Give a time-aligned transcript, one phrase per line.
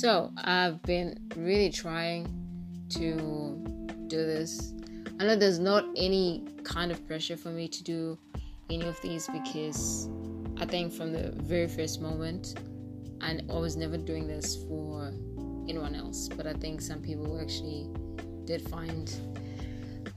[0.00, 2.26] So I've been really trying
[2.90, 3.56] to
[4.08, 4.74] do this.
[5.18, 8.18] I know there's not any kind of pressure for me to do
[8.68, 10.10] any of these because
[10.58, 12.58] I think from the very first moment,
[13.22, 15.14] and I was never doing this for
[15.66, 17.88] anyone else, but I think some people actually
[18.44, 19.10] did find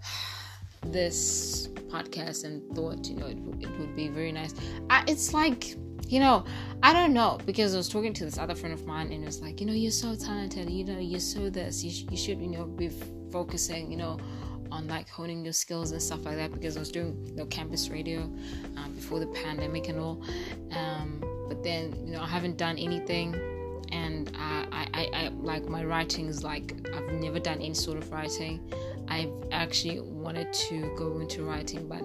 [0.88, 4.54] this podcast and thought, you know, it, it would be very nice.
[4.90, 5.78] I, it's like,
[6.10, 6.44] you know,
[6.82, 9.26] I don't know because I was talking to this other friend of mine and it
[9.26, 12.18] was like, you know, you're so talented, you know, you're so this, you, sh- you
[12.18, 12.90] should, you know, be
[13.32, 14.18] focusing, you know,
[14.72, 17.46] on like honing your skills and stuff like that because I was doing you know
[17.46, 18.22] campus radio
[18.78, 20.24] um, before the pandemic and all.
[20.72, 23.34] Um, but then you know I haven't done anything,
[23.92, 28.12] and I, I, I like my writing is like I've never done any sort of
[28.12, 28.72] writing.
[29.08, 32.04] I've actually wanted to go into writing, but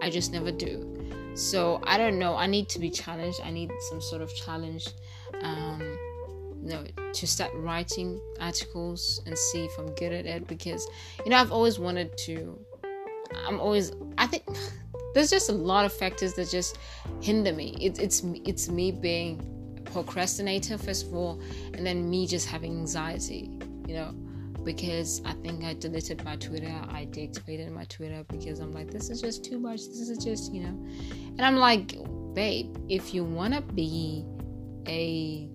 [0.00, 0.92] I just never do.
[1.36, 2.34] So I don't know.
[2.34, 3.40] I need to be challenged.
[3.44, 4.88] I need some sort of challenge.
[5.42, 5.80] Um,
[6.62, 10.88] you know, to start writing articles and see if I'm good at it because
[11.24, 12.58] you know I've always wanted to.
[13.46, 13.92] I'm always.
[14.16, 14.44] I think
[15.14, 16.78] there's just a lot of factors that just
[17.20, 17.76] hinder me.
[17.80, 21.40] It, it's it's me being procrastinator first of all,
[21.74, 23.50] and then me just having anxiety.
[23.86, 24.14] You know,
[24.66, 26.74] because I think I deleted my Twitter.
[26.90, 29.86] I deactivated my Twitter because I'm like, this is just too much.
[29.86, 30.86] This is just you know,
[31.38, 31.94] and I'm like,
[32.34, 34.26] babe, if you wanna be
[34.86, 35.48] a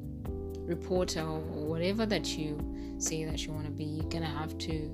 [0.61, 2.57] reporter or whatever that you
[2.97, 4.89] say that you want to be, you're gonna have to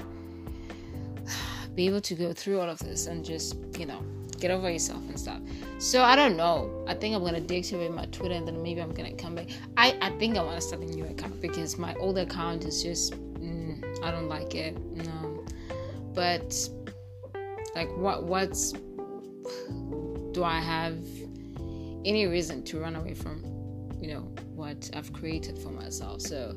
[1.76, 4.02] be able to go through all of this and just, you know,
[4.40, 5.40] get over yourself and stuff.
[5.78, 6.86] So I don't know.
[6.88, 9.48] I think I'm gonna deactivate my Twitter and then maybe I'm gonna come back.
[9.76, 13.14] I, I think I wanna start a new account because my old account is just
[14.08, 14.78] I don't like it.
[14.96, 15.44] No.
[16.14, 16.70] But
[17.76, 18.74] like what what's
[20.32, 20.98] do I have
[22.06, 23.44] any reason to run away from,
[24.00, 24.22] you know,
[24.56, 26.22] what I've created for myself.
[26.22, 26.56] So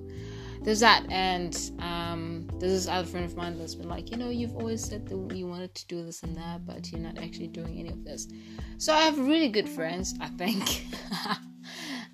[0.62, 4.28] there's that, and um, there's this other friend of mine that's been like, you know,
[4.28, 7.49] you've always said that you wanted to do this and that, but you're not actually
[7.49, 8.28] doing any of this.
[8.78, 10.84] So I have really good friends, I think,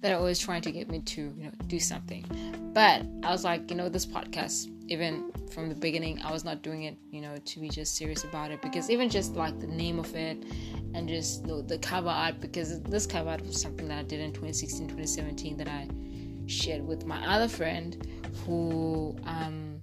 [0.06, 2.24] that are always trying to get me to, you know, do something.
[2.72, 6.62] But I was like, you know, this podcast, even from the beginning, I was not
[6.62, 9.66] doing it, you know, to be just serious about it because even just like the
[9.66, 10.44] name of it
[10.94, 14.02] and just you know, the cover art, because this cover art was something that I
[14.04, 15.88] did in 2016, 2017 that I
[16.46, 18.06] shared with my other friend
[18.46, 19.82] who um,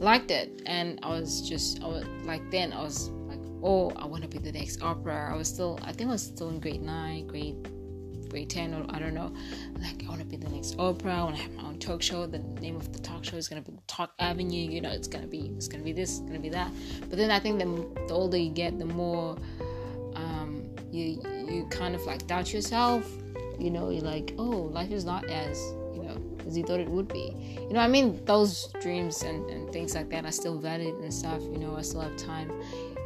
[0.00, 4.04] liked it, and I was just, I was like, then I was like, oh, I
[4.04, 6.60] want to be the next Oprah I was still, I think I was still in
[6.60, 7.81] grade nine, grade grade
[8.32, 9.32] 10 or I don't know.
[9.80, 11.10] Like, I want to be the next Oprah.
[11.10, 12.26] I want to have my own talk show.
[12.26, 14.70] The name of the talk show is going to be Talk Avenue.
[14.70, 16.48] You know, it's going to be, it's going to be this, it's going to be
[16.48, 16.70] that.
[17.00, 17.66] But then I think the,
[18.06, 19.36] the older you get, the more
[20.14, 23.10] um, you, you kind of like doubt yourself.
[23.58, 25.58] You know, you're like, oh, life is not as,
[25.94, 27.36] you know, as you thought it would be.
[27.60, 31.12] You know, I mean, those dreams and, and things like that are still valid and
[31.12, 31.42] stuff.
[31.42, 32.50] You know, I still have time,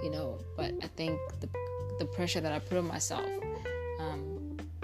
[0.03, 1.49] you know, but I think the,
[1.99, 3.27] the pressure that I put on myself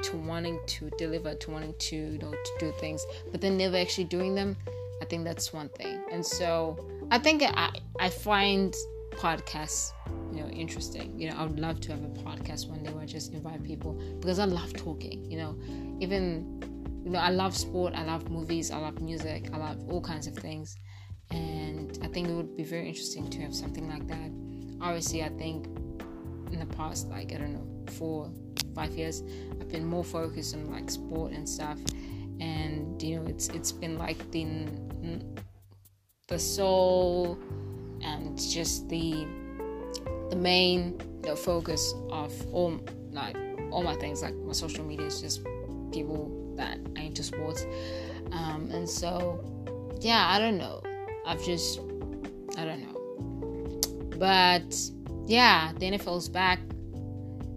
[0.02, 3.76] to wanting to deliver, to wanting to you know to do things, but then never
[3.76, 4.56] actually doing them.
[5.00, 6.00] I think that's one thing.
[6.10, 6.78] And so
[7.10, 8.74] I think I I find
[9.12, 9.92] podcasts
[10.32, 11.18] you know interesting.
[11.18, 13.62] You know, I would love to have a podcast one day where I just invite
[13.62, 15.30] people because I love talking.
[15.30, 15.58] You know,
[16.00, 16.62] even
[17.04, 20.26] you know I love sport, I love movies, I love music, I love all kinds
[20.26, 20.76] of things.
[21.30, 24.30] And I think it would be very interesting to have something like that.
[24.80, 25.66] Obviously, I think
[26.52, 28.30] in the past, like I don't know, four,
[28.74, 29.22] five years,
[29.60, 31.78] I've been more focused on like sport and stuff,
[32.40, 34.66] and you know, it's it's been like the
[36.28, 37.38] the soul
[38.02, 39.26] and just the
[40.30, 42.80] the main know, focus of all
[43.10, 43.36] like
[43.70, 45.44] all my things, like my social media is just
[45.92, 47.66] people that are into sports,
[48.32, 49.44] um, and so
[50.00, 50.82] yeah, I don't know.
[51.26, 51.80] I've just
[52.56, 54.74] I don't know, but
[55.26, 56.58] yeah, the NFL's back,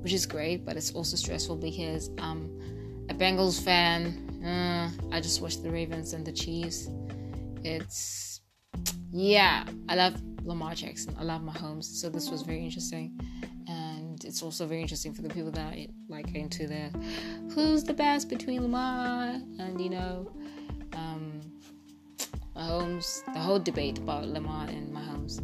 [0.06, 2.62] which is great, but it's also stressful because I'm
[3.10, 4.06] a Bengals fan.
[4.46, 6.88] Uh, I just watched the Ravens and the Chiefs.
[7.64, 8.42] It's
[9.12, 11.16] yeah, I love Lamar Jackson.
[11.20, 13.20] I love Mahomes, so this was very interesting,
[13.68, 16.92] and it's also very interesting for the people that are, like into the
[17.56, 20.32] who's the best between Lamar and you know
[20.94, 21.42] um,
[22.56, 23.26] Mahomes.
[23.34, 25.42] The whole debate about Lamar and Mahomes.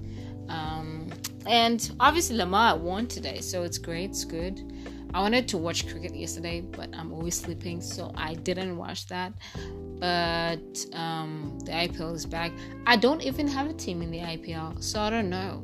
[0.52, 1.10] Um,
[1.46, 4.72] and obviously Lamar won today, so it's great, it's good.
[5.14, 9.34] I wanted to watch cricket yesterday, but I'm always sleeping, so I didn't watch that.
[10.00, 12.52] But um, the IPL is back.
[12.88, 15.64] I don't even have a team in the IPL, so I don't know.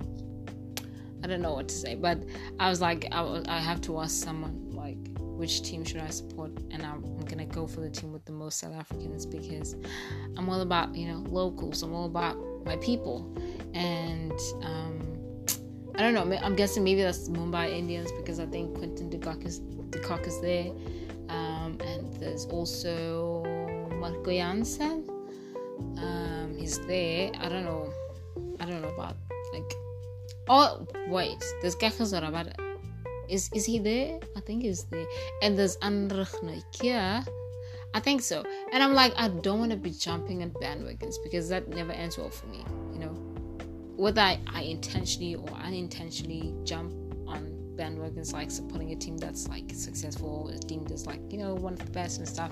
[1.24, 2.20] I don't know what to say, but
[2.60, 6.52] I was like, I, I have to ask someone like which team should I support,
[6.72, 9.76] and I'm, I'm gonna go for the team with the most South Africans because
[10.36, 11.84] I'm all about you know locals.
[11.84, 13.34] I'm all about my people,
[13.74, 14.34] and
[14.64, 15.07] um,
[15.98, 16.38] I don't know.
[16.44, 19.62] I'm guessing maybe that's Mumbai Indians because I think Quinton de Kock is,
[20.28, 20.72] is there,
[21.30, 23.44] um, and there's also
[24.00, 25.10] Marco Jansen.
[25.98, 27.32] Um, he's there.
[27.40, 27.92] I don't know.
[28.60, 29.16] I don't know about
[29.54, 29.74] like.
[30.50, 32.48] Oh wait, there's Gakkas about
[33.30, 34.20] is is he there?
[34.36, 35.06] I think he's there.
[35.42, 37.28] And there's Anrich Nortje.
[37.94, 38.44] I think so.
[38.72, 42.18] And I'm like, I don't want to be jumping on bandwagons because that never ends
[42.18, 42.64] well for me.
[42.94, 43.27] You know,
[43.98, 46.94] whether I, I intentionally or unintentionally jump
[47.28, 51.56] on bandwagons, like supporting a team that's like successful, a team that's like you know
[51.56, 52.52] one of the best and stuff.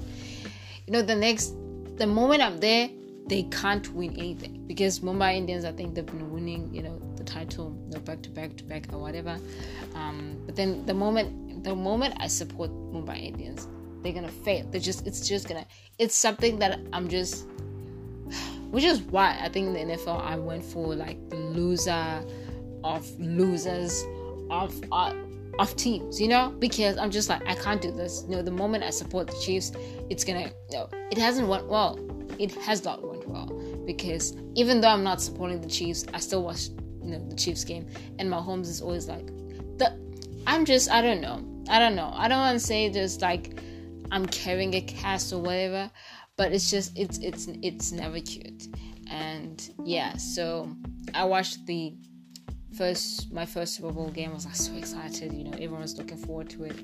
[0.87, 1.55] You know, the next,
[1.95, 2.89] the moment I'm there,
[3.27, 7.23] they can't win anything because Mumbai Indians, I think they've been winning, you know, the
[7.23, 9.39] title, you know, back to back to back or whatever.
[9.95, 13.67] Um, but then the moment, the moment I support Mumbai Indians,
[14.03, 14.67] they're gonna fail.
[14.69, 15.65] They're just, it's just gonna,
[15.97, 17.47] it's something that I'm just,
[18.75, 22.21] which is why I think in the NFL I went for like the loser
[22.83, 24.03] of losers
[24.49, 24.75] of.
[24.91, 25.13] Uh,
[25.57, 28.25] of teams, you know, because I'm just like I can't do this.
[28.27, 29.71] You know, the moment I support the Chiefs,
[30.09, 31.97] it's gonna, you know, it hasn't went well.
[32.37, 33.45] It has not went well
[33.85, 36.67] because even though I'm not supporting the Chiefs, I still watch
[37.01, 37.87] you know the Chiefs game,
[38.19, 39.27] and Mahomes is always like
[39.77, 39.97] the.
[40.45, 43.57] I'm just I don't know I don't know I don't want to say just like
[44.11, 45.89] I'm carrying a cast or whatever,
[46.37, 48.67] but it's just it's it's it's never cute,
[49.09, 50.15] and yeah.
[50.17, 50.69] So
[51.13, 51.93] I watched the
[52.77, 54.31] first my first Super Bowl game.
[54.31, 56.75] I was like so excited, you know, everyone was looking forward to it.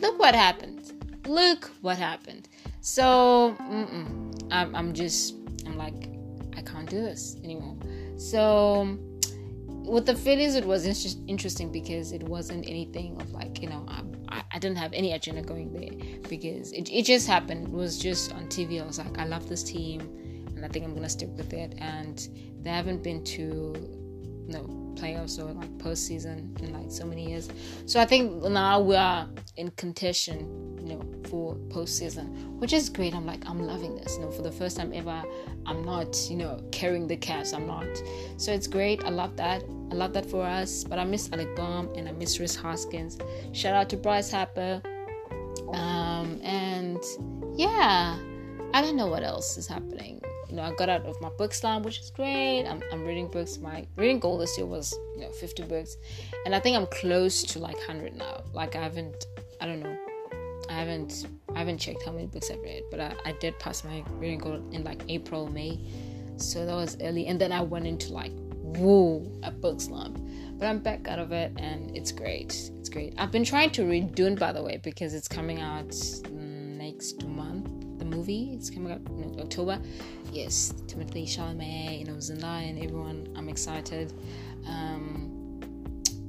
[0.00, 0.92] Look what happened.
[1.26, 2.48] Look what happened.
[2.80, 5.34] So I'm, I'm just
[5.66, 6.08] I'm like
[6.56, 7.76] I can't do this anymore.
[8.16, 8.98] So
[9.66, 13.84] with the Phillies, it was in- interesting because it wasn't anything of like you know
[14.52, 17.68] I, didn't have any agenda going there because it, it just happened.
[17.68, 18.82] It was just on TV.
[18.82, 20.00] I was like I love this team
[20.54, 21.74] and I think I'm gonna stick with it.
[21.78, 22.26] And
[22.62, 27.48] they haven't been to you know playoffs or like postseason in like so many years.
[27.86, 31.00] So I think now we are in contention, you know,
[31.32, 33.14] for postseason, which is great.
[33.14, 34.16] I'm like, I'm loving this.
[34.16, 35.22] You know, for the first time ever,
[35.64, 37.54] I'm not, you know, carrying the Cavs.
[37.54, 37.88] I'm not.
[38.36, 39.02] So it's great.
[39.04, 39.62] I love that.
[39.90, 40.84] I love that for us.
[40.84, 43.16] But I miss Alec Bohm and I miss Rhys Hoskins.
[43.52, 44.82] Shout out to Bryce Harper.
[45.72, 47.02] Um, and
[47.56, 48.18] yeah,
[48.74, 50.20] I don't know what else is happening
[50.52, 52.66] you know, I got out of my book slump, which is great.
[52.66, 53.56] I'm, I'm reading books.
[53.56, 55.96] My reading goal this year was, you know, 50 books.
[56.44, 58.42] And I think I'm close to like 100 now.
[58.52, 59.24] Like I haven't,
[59.62, 59.96] I don't know.
[60.68, 63.84] I haven't, I haven't checked how many books I've read, but I, I did pass
[63.84, 65.80] my reading goal in like April, May.
[66.36, 67.26] So that was early.
[67.26, 70.18] And then I went into like, whoa, a book slump.
[70.58, 72.70] But I'm back out of it and it's great.
[72.78, 73.14] It's great.
[73.18, 75.94] I've been trying to read Dune, by the way, because it's coming out
[76.32, 78.52] next month the movie.
[78.54, 79.80] It's coming out in October.
[80.32, 83.32] Yes, Timothée Chalamet, you know, Zendaya and everyone.
[83.36, 84.12] I'm excited.
[84.66, 85.60] Um,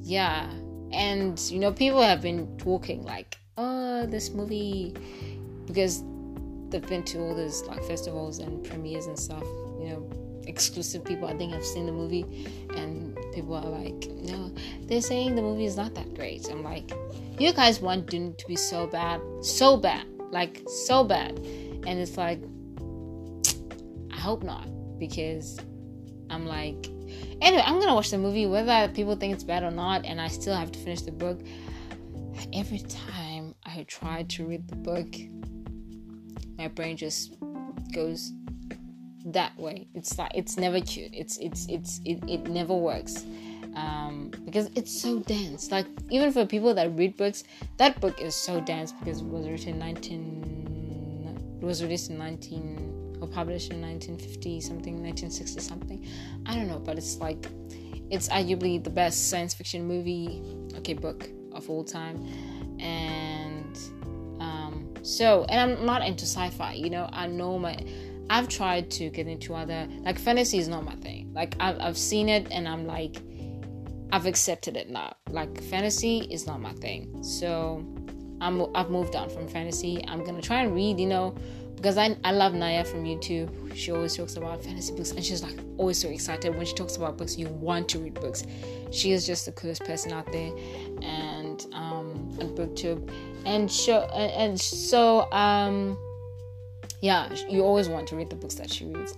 [0.02, 0.50] yeah,
[0.92, 4.96] and you know, people have been talking like, oh, this movie,
[5.66, 6.04] because
[6.70, 9.44] they've been to all those like festivals and premieres and stuff.
[9.80, 10.10] You know,
[10.48, 11.28] exclusive people.
[11.28, 12.26] I think have seen the movie,
[12.76, 14.54] and people are like, no,
[14.84, 16.50] they're saying the movie is not that great.
[16.50, 16.92] I'm like,
[17.40, 21.40] you guys want Dune to be so bad, so bad, like so bad
[21.86, 22.42] and it's like,
[24.12, 24.68] I hope not,
[24.98, 25.60] because
[26.30, 26.90] I'm like,
[27.42, 30.28] anyway, I'm gonna watch the movie whether people think it's bad or not, and I
[30.28, 31.42] still have to finish the book.
[32.54, 33.33] Every time
[33.76, 35.16] I try to read the book,
[36.58, 37.36] my brain just
[37.92, 38.34] goes
[39.26, 39.88] that way.
[39.94, 41.12] It's like it's never cute.
[41.14, 43.26] It's it's it's it, it never works.
[43.76, 45.72] Um, because it's so dense.
[45.72, 47.44] Like even for people that read books,
[47.78, 53.20] that book is so dense because it was written 19 it was released in 19
[53.22, 56.06] or published in 1950 something, 1960 something.
[56.46, 57.48] I don't know, but it's like
[58.12, 60.44] it's arguably the best science fiction movie,
[60.76, 62.18] okay, book of all time.
[62.82, 63.23] And
[65.04, 66.74] so, and I'm not into sci-fi.
[66.74, 67.78] You know, I know my.
[68.30, 71.32] I've tried to get into other like fantasy is not my thing.
[71.34, 73.22] Like I've I've seen it and I'm like
[74.14, 75.14] I've accepted it now.
[75.30, 77.22] Like fantasy is not my thing.
[77.22, 77.86] So
[78.40, 80.04] I'm I've moved on from fantasy.
[80.08, 81.36] I'm gonna try and read, you know,
[81.76, 83.76] because I I love Naya from YouTube.
[83.76, 86.96] She always talks about fantasy books, and she's like always so excited when she talks
[86.96, 87.38] about books.
[87.38, 88.44] You want to read books.
[88.92, 90.52] She is just the coolest person out there,
[91.02, 91.43] and
[91.74, 93.10] um, on BookTube,
[93.46, 95.98] and show and, and so um,
[97.02, 99.18] yeah, you always want to read the books that she reads.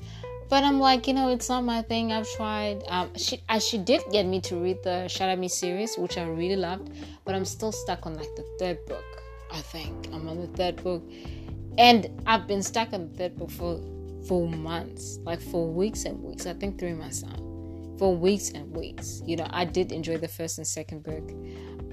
[0.50, 2.12] But I'm like, you know, it's not my thing.
[2.12, 2.84] I've tried.
[2.88, 6.56] Um, she uh, she did get me to read the Me series, which I really
[6.56, 6.92] loved,
[7.26, 9.06] but I'm still stuck on like the third book.
[9.52, 11.04] I think I'm on the third book,
[11.78, 13.80] and I've been stuck on the third book for
[14.28, 16.46] for months, like for weeks and weeks.
[16.46, 17.38] I think three months now,
[17.98, 19.22] for weeks and weeks.
[19.26, 21.32] You know, I did enjoy the first and second book.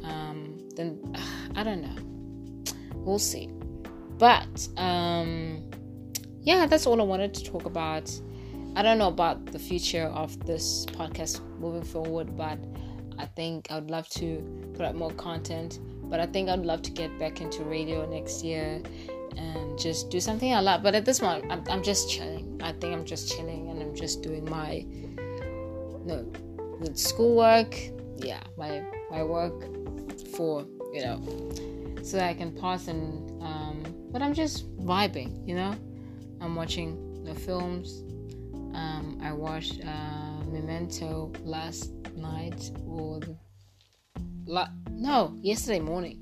[0.04, 1.14] Um, then
[1.56, 2.72] I don't know.
[2.96, 3.50] We'll see.
[4.18, 5.68] But um,
[6.40, 8.10] yeah, that's all I wanted to talk about.
[8.74, 12.58] I don't know about the future of this podcast moving forward, but
[13.18, 15.80] I think I would love to put out more content.
[16.04, 18.82] But I think I'd love to get back into radio next year
[19.36, 20.82] and just do something I love.
[20.82, 22.60] But at this moment, I'm, I'm just chilling.
[22.62, 24.86] I think I'm just chilling and I'm just doing my
[26.04, 26.30] no
[26.80, 27.76] with schoolwork.
[28.18, 29.81] Yeah, my my work
[30.36, 31.22] for you know
[32.02, 35.46] so I can pause and um, but I'm just vibing.
[35.46, 35.74] You know,
[36.40, 38.02] I'm watching the films.
[38.74, 43.36] Um, I watched uh, Memento last night or the,
[44.46, 46.18] la- no yesterday morning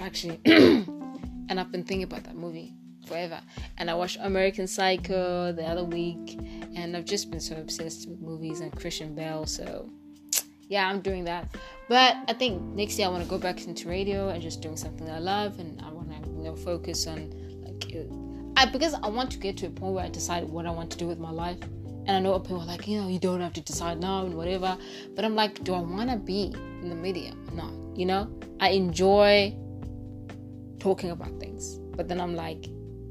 [0.00, 2.74] actually and I've been thinking about that movie
[3.06, 3.40] forever.
[3.78, 6.38] And I watched American Psycho the other week,
[6.74, 9.46] and I've just been so obsessed with movies and Christian Bale.
[9.46, 9.90] So,
[10.68, 11.54] yeah, I'm doing that.
[11.88, 14.76] But I think next year I want to go back into radio and just doing
[14.76, 17.30] something I love, and I want to you know focus on
[17.62, 17.94] like
[18.56, 20.90] I because I want to get to a point where I decide what I want
[20.92, 21.58] to do with my life.
[22.06, 24.34] And I know people are like, you know, you don't have to decide now and
[24.34, 24.76] whatever.
[25.14, 26.52] But I'm like, do I want to be
[26.82, 27.32] in the media?
[27.48, 27.72] or not?
[27.96, 28.28] you know,
[28.60, 29.56] I enjoy
[30.80, 31.78] talking about things.
[31.96, 32.66] But then I'm like,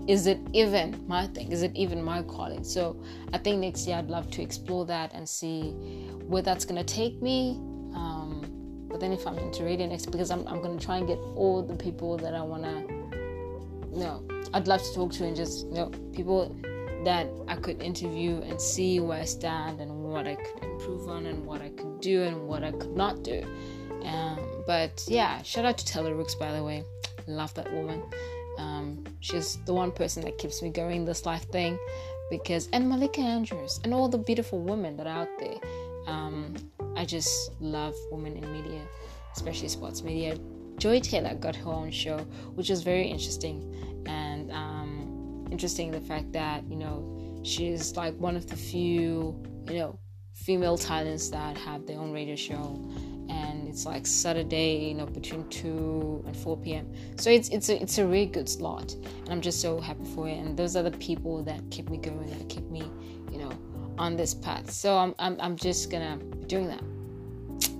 [0.07, 1.51] is it even my thing?
[1.51, 2.63] Is it even my calling?
[2.63, 5.71] So I think next year I'd love to explore that and see
[6.27, 7.51] where that's gonna take me.
[7.95, 11.17] Um, but then if I'm into radio next, because I'm, I'm gonna try and get
[11.35, 15.67] all the people that I wanna, you know, I'd love to talk to and just,
[15.67, 16.55] you know, people
[17.05, 21.25] that I could interview and see where I stand and what I could improve on
[21.25, 23.43] and what I could do and what I could not do.
[24.03, 26.83] Um, but yeah, shout out to Taylor Rooks by the way.
[27.27, 28.03] Love that woman.
[28.63, 31.77] Um, she's the one person that keeps me going this life thing
[32.29, 35.57] because and Malika Andrews and all the beautiful women that are out there.
[36.07, 36.55] Um,
[36.95, 38.81] I just love women in media,
[39.35, 40.37] especially sports media.
[40.77, 42.19] Joy Taylor got her own show,
[42.55, 43.57] which was very interesting
[44.05, 49.35] and um, interesting the fact that you know she's like one of the few
[49.67, 49.99] you know
[50.33, 52.63] female talents that have their own radio show
[53.73, 56.87] it's like Saturday, you know, between two and four p.m.
[57.17, 60.29] So it's it's a it's a really good slot, and I'm just so happy for
[60.29, 60.37] it.
[60.37, 62.83] And those are the people that keep me going, that keep me,
[63.31, 63.51] you know,
[63.97, 64.69] on this path.
[64.69, 66.83] So I'm I'm, I'm just gonna be doing that,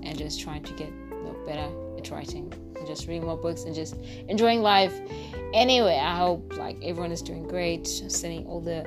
[0.02, 3.62] and just trying to get you know, better at writing, and just reading more books,
[3.62, 3.94] and just
[4.28, 5.00] enjoying life.
[5.52, 8.84] Anyway, I hope like everyone is doing great, sending all the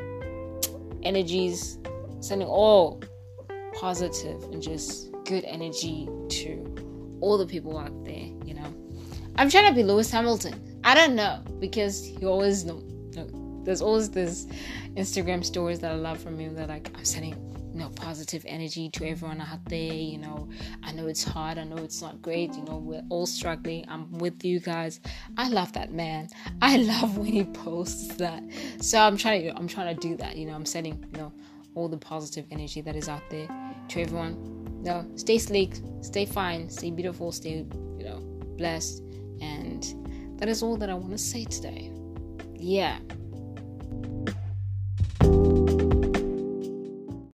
[1.04, 1.80] energies,
[2.20, 3.02] sending all
[3.80, 6.76] positive and just good energy to
[7.22, 8.74] all the people out there, you know.
[9.38, 10.80] I'm trying to be Lewis Hamilton.
[10.84, 12.82] I don't know because you always know.
[13.64, 14.46] there's always this
[14.96, 17.34] Instagram stories that I love from him that like I'm sending
[17.74, 19.94] you know positive energy to everyone out there.
[19.94, 20.50] You know,
[20.84, 21.58] I know it's hard.
[21.60, 22.56] I know it's not great.
[22.56, 23.86] You know, we're all struggling.
[23.88, 25.00] I'm with you guys.
[25.38, 26.30] I love that man.
[26.62, 28.42] I love when he posts that.
[28.80, 30.38] So I'm trying to I'm trying to do that.
[30.38, 31.32] You know, I'm sending you know
[31.76, 33.48] all the positive energy that is out there
[33.90, 34.57] to everyone
[34.88, 37.66] no, stay sleek, stay fine, stay beautiful, stay,
[37.98, 38.20] you know,
[38.58, 39.04] blessed.
[39.42, 39.84] And
[40.40, 41.92] that is all that I want to say today.
[42.56, 42.98] Yeah.